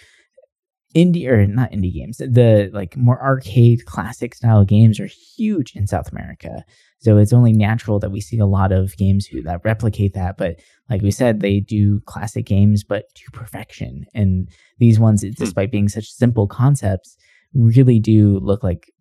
[0.94, 5.86] indie or not indie games the like more arcade classic style games are huge in
[5.86, 6.64] south america
[6.98, 10.36] so it's only natural that we see a lot of games who that replicate that
[10.38, 10.56] but
[10.90, 14.06] like we said, they do classic games, but to perfection.
[14.14, 17.16] And these ones, despite being such simple concepts,
[17.54, 18.92] really do look like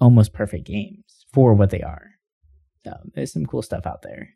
[0.00, 2.10] almost perfect games for what they are.
[2.84, 4.30] So there's some cool stuff out there.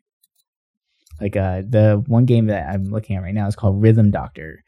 [1.21, 4.63] Like uh, the one game that I'm looking at right now is called Rhythm Doctor,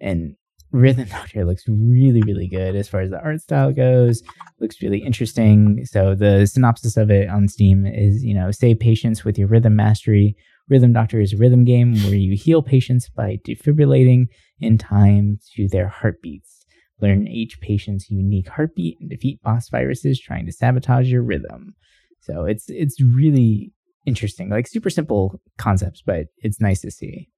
[0.00, 0.36] and
[0.74, 4.22] Rhythm Doctor looks really, really good as far as the art style goes.
[4.60, 5.84] Looks really interesting.
[5.86, 9.76] So the synopsis of it on Steam is, you know, save patients with your rhythm
[9.76, 10.36] mastery
[10.68, 14.26] Rhythm Doctor is a rhythm game where you heal patients by defibrillating
[14.60, 16.64] in time to their heartbeats.
[17.00, 21.74] Learn each patient's unique heartbeat and defeat boss viruses trying to sabotage your rhythm.
[22.20, 23.72] So it's it's really
[24.06, 27.28] interesting, like super simple concepts, but it's nice to see.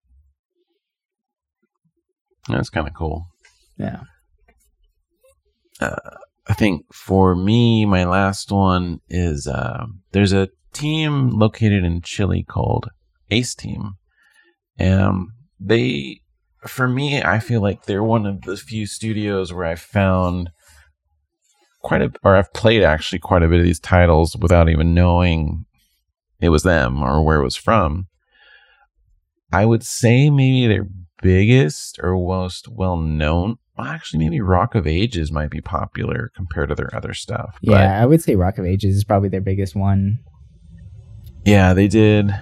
[2.49, 3.27] That's kind of cool.
[3.79, 4.03] Yeah.
[5.81, 12.45] I think for me, my last one is uh, there's a team located in Chile
[12.49, 12.89] called
[13.31, 13.95] Ace Team.
[14.79, 15.29] And
[15.59, 16.21] they,
[16.67, 20.51] for me, I feel like they're one of the few studios where I've found
[21.83, 25.65] quite a, or I've played actually quite a bit of these titles without even knowing
[26.41, 28.07] it was them or where it was from.
[29.53, 30.87] I would say maybe their
[31.23, 33.57] biggest or most well known.
[33.77, 37.59] Well, actually, maybe Rock of Ages might be popular compared to their other stuff.
[37.61, 40.21] Yeah, I would say Rock of Ages is probably their biggest one.
[41.45, 42.35] Yeah, they did.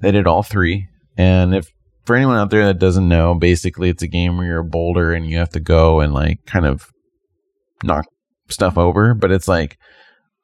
[0.00, 0.88] They did all three.
[1.16, 1.72] And if
[2.04, 5.12] for anyone out there that doesn't know, basically it's a game where you're a boulder
[5.12, 6.90] and you have to go and like kind of
[7.82, 8.06] knock
[8.48, 9.14] stuff over.
[9.14, 9.78] But it's like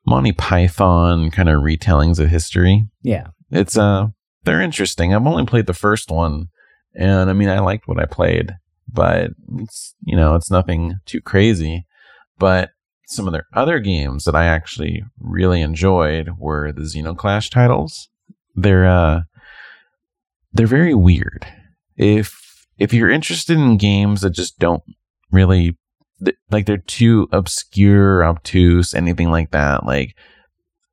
[0.07, 2.86] Monty Python kind of retellings of history.
[3.03, 3.28] Yeah.
[3.51, 4.09] It's uh,
[4.45, 5.14] they're interesting.
[5.14, 6.49] I've only played the first one,
[6.95, 8.53] and I mean I liked what I played,
[8.93, 11.86] but it's you know it's nothing too crazy.
[12.38, 12.70] But
[13.07, 18.09] some of their other games that I actually really enjoyed were the Zeno Clash titles.
[18.55, 19.22] They're uh
[20.53, 21.47] they're very weird.
[21.97, 24.82] If if you're interested in games that just don't
[25.30, 25.76] really
[26.51, 30.16] like they're too obscure, obtuse, anything like that, like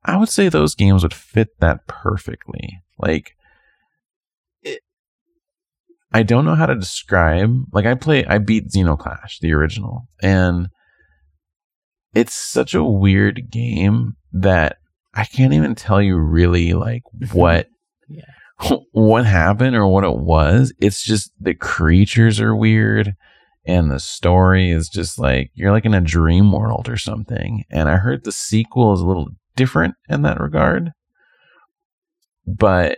[0.05, 2.81] I would say those games would fit that perfectly.
[2.97, 3.35] Like
[6.11, 7.55] I don't know how to describe.
[7.71, 10.69] Like I play I beat Zeno Clash, the original, and
[12.13, 14.77] it's such a weird game that
[15.13, 17.67] I can't even tell you really like what
[18.07, 18.23] yeah.
[18.91, 20.73] what happened or what it was.
[20.79, 23.15] It's just the creatures are weird
[23.65, 27.63] and the story is just like you're like in a dream world or something.
[27.69, 30.91] And I heard the sequel is a little different in that regard.
[32.47, 32.97] But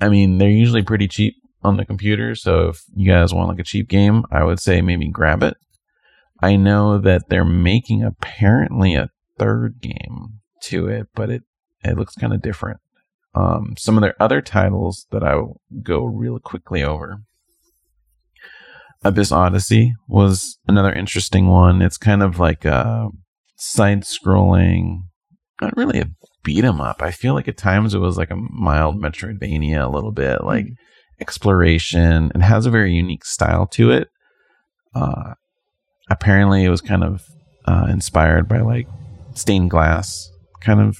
[0.00, 3.60] I mean, they're usually pretty cheap on the computer, so if you guys want like
[3.60, 5.56] a cheap game, I would say maybe grab it.
[6.42, 11.42] I know that they're making apparently a third game to it, but it
[11.84, 12.80] it looks kind of different.
[13.34, 17.22] Um, some of their other titles that I will go real quickly over.
[19.04, 21.82] Abyss Odyssey was another interesting one.
[21.82, 23.08] It's kind of like a
[23.56, 25.04] side scrolling,
[25.60, 26.10] not really a
[26.42, 27.02] beat 'em up.
[27.02, 30.66] I feel like at times it was like a mild Metroidvania a little bit, like
[30.66, 30.76] mm.
[31.20, 32.30] exploration.
[32.34, 34.08] It has a very unique style to it.
[34.94, 35.34] Uh,
[36.10, 37.24] apparently, it was kind of
[37.66, 38.88] uh, inspired by like
[39.34, 40.30] stained glass
[40.60, 40.98] kind of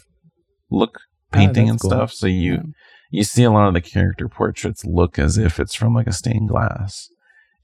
[0.71, 1.91] look oh, painting oh, and cool.
[1.91, 2.13] stuff.
[2.13, 2.63] So you yeah.
[3.11, 6.13] you see a lot of the character portraits look as if it's from like a
[6.13, 7.09] stained glass.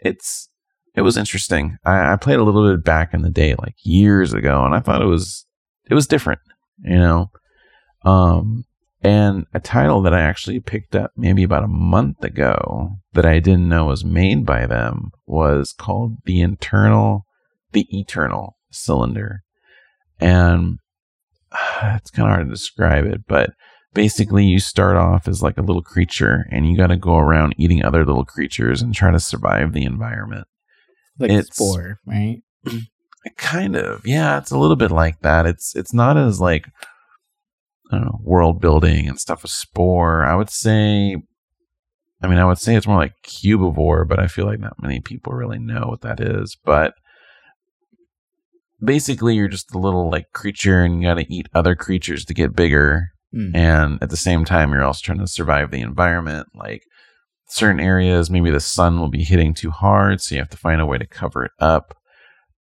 [0.01, 0.49] It's
[0.95, 1.79] it was interesting.
[1.85, 4.81] I, I played a little bit back in the day, like years ago, and I
[4.81, 5.47] thought it was
[5.91, 6.41] it was different,
[6.83, 7.31] you know.
[8.09, 8.65] Um,
[9.03, 13.39] and a title that I actually picked up maybe about a month ago that I
[13.39, 17.27] didn't know was made by them was called the internal,
[17.73, 19.43] the eternal cylinder,
[20.19, 20.79] and
[21.53, 23.51] uh, it's kind of hard to describe it, but
[23.95, 27.55] basically you start off as like a little creature and you got to go around
[27.59, 30.47] eating other little creatures and try to survive the environment.
[31.19, 32.43] Like it's, spore, right?
[33.37, 34.07] Kind of.
[34.07, 35.47] Yeah, it's a little bit like that.
[35.47, 36.67] It's it's not as like
[37.93, 40.25] know, world building and stuff with spore.
[40.25, 41.17] I would say
[42.21, 45.01] I mean, I would say it's more like cubivore, but I feel like not many
[45.01, 46.57] people really know what that is.
[46.65, 46.95] But
[48.83, 52.35] basically, you're just a little like creature and you got to eat other creatures to
[52.35, 53.09] get bigger.
[53.35, 53.55] Mm.
[53.55, 56.49] And at the same time, you're also trying to survive the environment.
[56.55, 56.83] Like
[57.47, 60.81] certain areas, maybe the sun will be hitting too hard, so you have to find
[60.81, 61.95] a way to cover it up.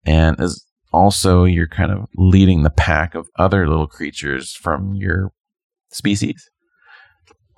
[0.04, 5.32] And as also, you're kind of leading the pack of other little creatures from your
[5.90, 6.48] species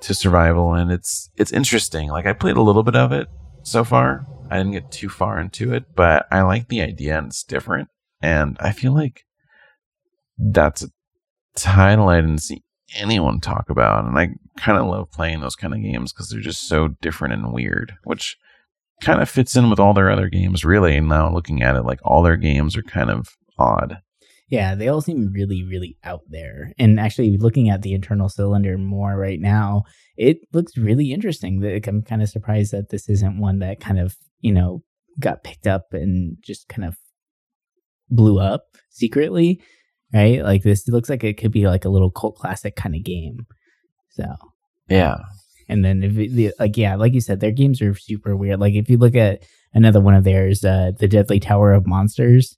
[0.03, 2.09] to survival, and it's it's interesting.
[2.09, 3.29] Like I played a little bit of it
[3.63, 4.27] so far.
[4.51, 7.89] I didn't get too far into it, but I like the idea and it's different.
[8.21, 9.25] And I feel like
[10.39, 10.89] that's a
[11.55, 12.63] title I didn't see
[12.97, 14.05] anyone talk about.
[14.05, 17.35] And I kind of love playing those kind of games because they're just so different
[17.35, 18.37] and weird, which
[19.01, 21.01] kind of fits in with all their other games, really.
[21.01, 23.29] Now looking at it, like all their games are kind of
[23.59, 23.99] odd.
[24.49, 26.73] Yeah, they all seem really, really out there.
[26.79, 29.85] And actually, looking at the internal cylinder more right now,
[30.17, 31.65] it looks really interesting.
[31.87, 34.83] I'm kind of surprised that this isn't one that kind of, you know,
[35.21, 36.97] got picked up and just kind of
[38.11, 39.61] blew up secretly
[40.13, 40.43] right?
[40.43, 43.47] Like this looks like it could be like a little cult classic kind of game.
[44.11, 44.25] So
[44.89, 45.17] yeah.
[45.71, 48.59] And then if it, like yeah, like you said, their games are super weird.
[48.59, 52.57] Like if you look at another one of theirs, uh, the Deadly Tower of Monsters,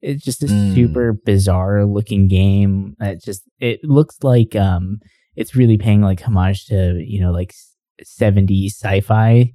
[0.00, 0.74] it's just a mm.
[0.74, 2.96] super bizarre looking game.
[2.98, 5.00] That just it looks like um,
[5.36, 7.54] it's really paying like homage to you know like
[8.02, 9.52] 70s sci-fi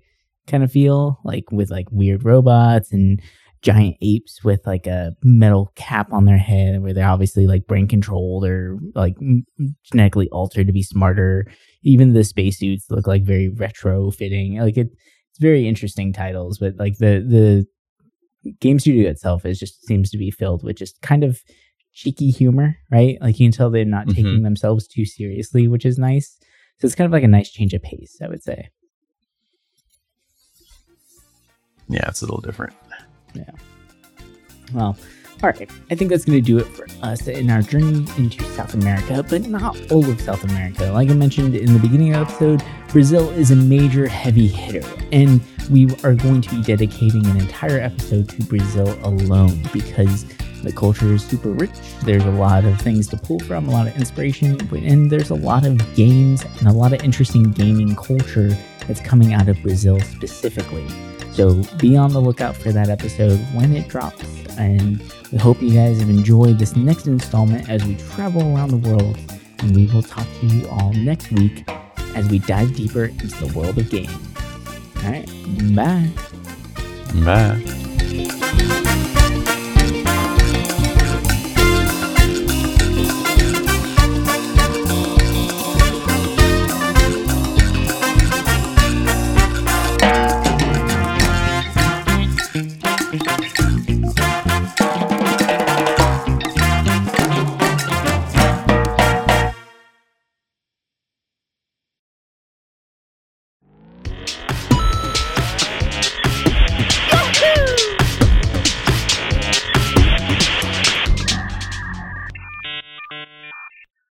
[0.48, 3.20] kind of feel, like with like weird robots and
[3.62, 7.88] giant apes with like a metal cap on their head where they're obviously like brain
[7.88, 9.16] controlled or like
[9.84, 11.46] genetically altered to be smarter.
[11.84, 14.60] Even the spacesuits look like very retro fitting.
[14.60, 14.88] Like it,
[15.30, 17.66] it's very interesting titles, but like the
[18.44, 21.42] the game studio itself is just seems to be filled with just kind of
[21.94, 23.18] cheeky humor, right?
[23.22, 24.16] Like you can tell they're not mm-hmm.
[24.16, 26.38] taking themselves too seriously, which is nice.
[26.80, 28.70] So it's kind of like a nice change of pace, I would say.
[31.90, 32.74] Yeah, it's a little different.
[33.34, 33.44] Yeah.
[34.74, 34.98] Well,
[35.44, 35.70] all right.
[35.90, 39.26] I think that's going to do it for us in our journey into South America,
[39.28, 40.92] but not all of South America.
[40.92, 44.88] Like I mentioned in the beginning of the episode, Brazil is a major heavy hitter,
[45.12, 50.26] and we are going to be dedicating an entire episode to Brazil alone because
[50.62, 51.72] the culture is super rich.
[52.04, 55.36] There's a lot of things to pull from, a lot of inspiration, and there's a
[55.36, 58.56] lot of games and a lot of interesting gaming culture
[58.88, 60.86] that's coming out of Brazil specifically.
[61.34, 64.24] So be on the lookout for that episode when it drops.
[64.58, 65.02] And
[65.32, 69.18] we hope you guys have enjoyed this next installment as we travel around the world.
[69.60, 71.64] And we will talk to you all next week
[72.16, 74.12] as we dive deeper into the world of games.
[75.04, 75.26] All right.
[75.76, 76.10] Bye.
[77.24, 79.08] Bye.